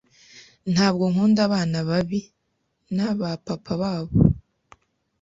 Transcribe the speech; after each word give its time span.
Ntabwo 0.73 1.03
nkunda 1.11 1.39
abana 1.47 1.77
babi.naba 1.89 3.29
papa 3.45 3.73
babo 3.81 4.17